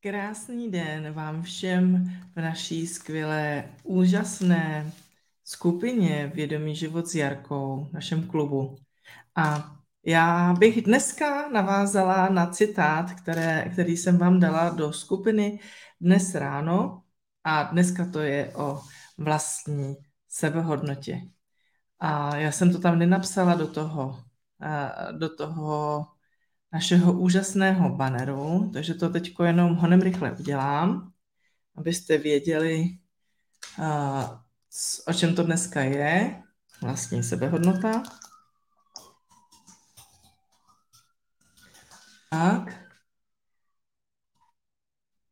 [0.00, 4.92] Krásný den vám všem v naší skvělé, úžasné
[5.44, 8.76] skupině Vědomý život s Jarkou, našem klubu.
[9.34, 15.60] A já bych dneska navázala na citát, které, který jsem vám dala do skupiny
[16.00, 17.02] dnes ráno
[17.44, 18.80] a dneska to je o
[19.18, 19.96] vlastní
[20.28, 21.20] sebehodnotě.
[22.00, 24.22] A já jsem to tam nenapsala do toho,
[25.18, 26.06] do toho
[26.72, 31.12] našeho úžasného banneru, takže to teď jenom honem rychle udělám,
[31.76, 32.98] abyste věděli,
[35.06, 36.42] o čem to dneska je,
[36.80, 38.02] vlastní sebehodnota.
[42.30, 42.88] Tak.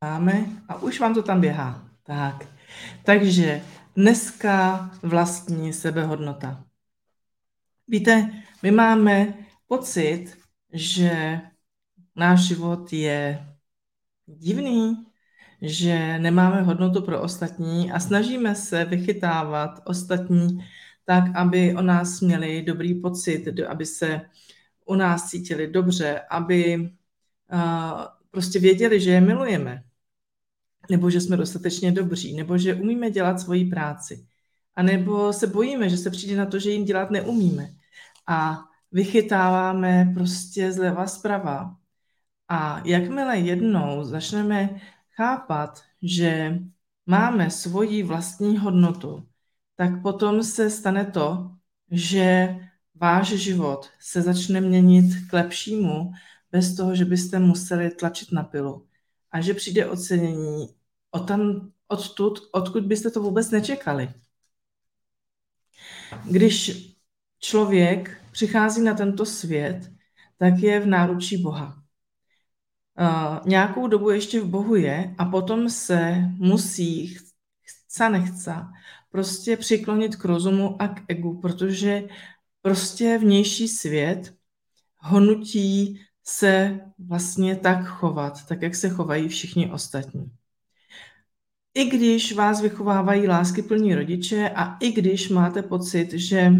[0.00, 0.46] Máme.
[0.68, 1.88] A už vám to tam běhá.
[2.02, 2.48] Tak.
[3.04, 3.62] Takže
[3.96, 6.64] dneska vlastní sebehodnota.
[7.88, 8.30] Víte,
[8.62, 9.34] my máme
[9.66, 10.41] pocit,
[10.72, 11.40] že
[12.16, 13.46] náš život je
[14.26, 15.06] divný,
[15.62, 20.58] že nemáme hodnotu pro ostatní a snažíme se vychytávat ostatní
[21.04, 24.20] tak, aby o nás měli dobrý pocit, aby se
[24.86, 26.90] u nás cítili dobře, aby
[28.30, 29.82] prostě věděli, že je milujeme,
[30.90, 34.26] nebo že jsme dostatečně dobří, nebo že umíme dělat svoji práci,
[34.74, 37.68] a nebo se bojíme, že se přijde na to, že jim dělat neumíme.
[38.26, 38.58] A
[38.92, 41.76] vychytáváme prostě zleva zprava.
[42.48, 44.80] A jakmile jednou začneme
[45.16, 46.58] chápat, že
[47.06, 49.28] máme svoji vlastní hodnotu,
[49.76, 51.50] tak potom se stane to,
[51.90, 52.56] že
[52.94, 56.12] váš život se začne měnit k lepšímu,
[56.50, 58.86] bez toho, že byste museli tlačit na pilu.
[59.30, 60.68] A že přijde ocenění
[61.10, 64.14] od tam, odtud, odkud byste to vůbec nečekali.
[66.24, 66.72] Když
[67.38, 69.92] člověk přichází na tento svět,
[70.36, 71.82] tak je v náručí Boha.
[73.00, 77.16] Uh, nějakou dobu ještě v Bohu je a potom se musí,
[77.62, 78.54] chce nechce,
[79.10, 82.02] prostě přiklonit k rozumu a k egu, protože
[82.62, 84.34] prostě vnější svět
[84.98, 90.32] honutí se vlastně tak chovat, tak jak se chovají všichni ostatní.
[91.74, 96.52] I když vás vychovávají lásky plní rodiče a i když máte pocit, že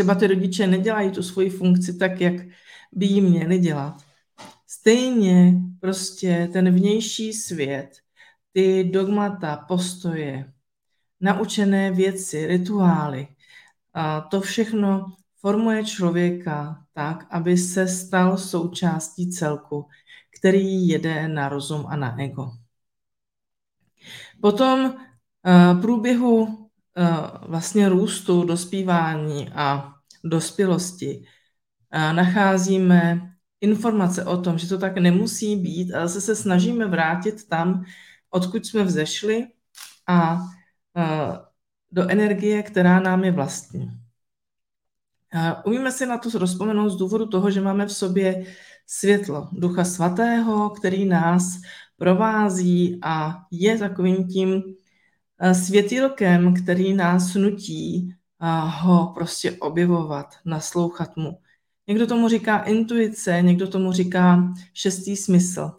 [0.00, 2.34] třeba ty rodiče nedělají tu svoji funkci tak, jak
[2.92, 4.04] by ji měli dělat.
[4.66, 7.90] Stejně prostě ten vnější svět,
[8.52, 10.52] ty dogmata, postoje,
[11.20, 13.28] naučené věci, rituály,
[13.94, 15.06] a to všechno
[15.40, 19.86] formuje člověka tak, aby se stal součástí celku,
[20.38, 22.50] který jede na rozum a na ego.
[24.40, 24.94] Potom
[25.80, 26.59] průběhu
[27.48, 31.24] vlastně růstu, dospívání a dospělosti
[31.90, 37.48] eh, nacházíme informace o tom, že to tak nemusí být a zase se snažíme vrátit
[37.48, 37.84] tam,
[38.30, 39.46] odkud jsme vzešli
[40.08, 40.40] a
[40.96, 41.38] eh,
[41.92, 43.90] do energie, která nám je vlastní.
[45.64, 48.44] Umíme si na to rozpomenout z důvodu toho, že máme v sobě
[48.86, 51.60] světlo Ducha Svatého, který nás
[51.96, 54.62] provází a je takovým tím
[55.52, 58.14] světýlkem, který nás nutí
[58.82, 61.38] ho prostě objevovat, naslouchat mu.
[61.86, 65.72] Někdo tomu říká intuice, někdo tomu říká šestý smysl.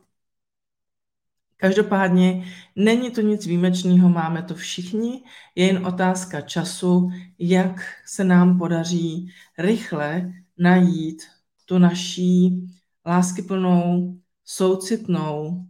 [1.58, 2.46] Každopádně
[2.76, 5.24] není to nic výjimečného, máme to všichni,
[5.56, 11.24] je jen otázka času, jak se nám podaří rychle najít
[11.66, 12.62] tu naší
[13.06, 15.66] láskyplnou, soucitnou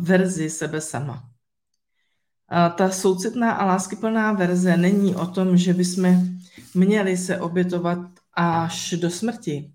[0.00, 1.33] verzi sebe sama
[2.76, 6.16] ta soucitná a láskyplná verze není o tom, že bychom
[6.74, 7.98] měli se obětovat
[8.32, 9.72] až do smrti,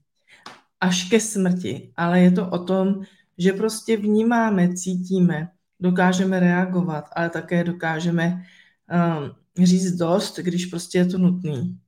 [0.80, 3.04] až ke smrti, ale je to o tom,
[3.38, 8.44] že prostě vnímáme, cítíme, dokážeme reagovat, ale také dokážeme
[9.56, 11.80] um, říct dost, když prostě je to nutný.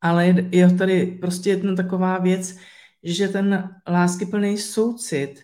[0.00, 2.56] Ale je tady prostě jedna taková věc,
[3.02, 5.42] že ten láskyplný soucit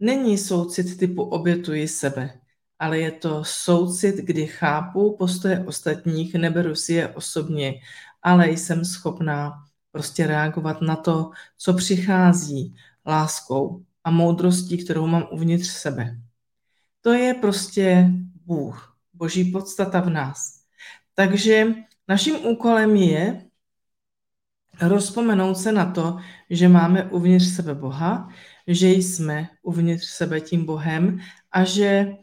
[0.00, 2.43] není soucit typu obětuji sebe
[2.78, 7.74] ale je to soucit, kdy chápu postoje ostatních, neberu si je osobně,
[8.22, 9.52] ale jsem schopná
[9.92, 12.74] prostě reagovat na to, co přichází
[13.06, 16.18] láskou a moudrostí, kterou mám uvnitř sebe.
[17.00, 18.10] To je prostě
[18.44, 20.60] Bůh, boží podstata v nás.
[21.14, 21.66] Takže
[22.08, 23.44] naším úkolem je
[24.80, 26.18] rozpomenout se na to,
[26.50, 28.28] že máme uvnitř sebe Boha,
[28.66, 31.20] že jsme uvnitř sebe tím Bohem
[31.52, 32.16] a že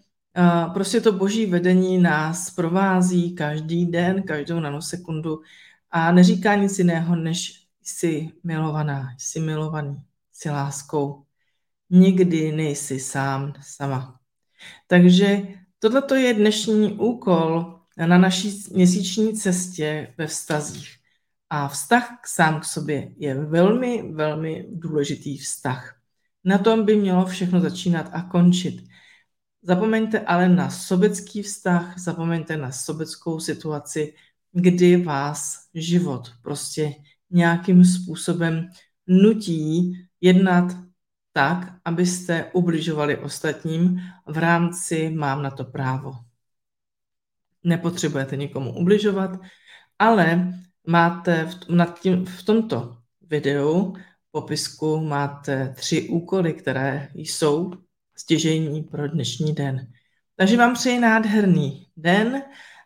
[0.73, 5.41] Prostě to boží vedení nás provází každý den, každou nanosekundu
[5.91, 9.97] a neříká nic jiného, než jsi milovaná, jsi milovaný,
[10.31, 11.23] jsi láskou.
[11.89, 14.19] Nikdy nejsi sám, sama.
[14.87, 15.41] Takže
[15.79, 20.97] tohle je dnešní úkol na naší měsíční cestě ve vztazích.
[21.49, 25.95] A vztah k sám k sobě je velmi, velmi důležitý vztah.
[26.43, 28.90] Na tom by mělo všechno začínat a končit.
[29.61, 34.13] Zapomeňte ale na sobecký vztah, zapomeňte na sobeckou situaci,
[34.51, 36.93] kdy vás život prostě
[37.29, 38.69] nějakým způsobem
[39.07, 40.77] nutí jednat
[41.33, 46.13] tak, abyste ubližovali ostatním v rámci mám na to právo.
[47.63, 49.39] Nepotřebujete nikomu ubližovat,
[49.99, 50.53] ale
[50.87, 53.95] máte v, nad tím, v tomto videu
[54.31, 57.71] popisku máte tři úkoly, které jsou
[58.21, 59.87] stěžení pro dnešní den.
[60.35, 62.41] Takže vám přeji nádherný den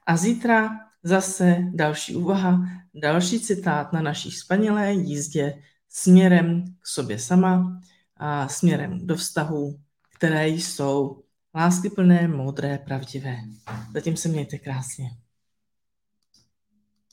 [0.07, 0.69] a zítra
[1.03, 7.81] zase další úvaha, další citát na naší spanilé jízdě směrem k sobě sama
[8.17, 9.79] a směrem do vztahů,
[10.15, 11.23] které jsou
[11.55, 13.37] láskyplné, moudré, pravdivé.
[13.93, 15.09] Zatím se mějte krásně.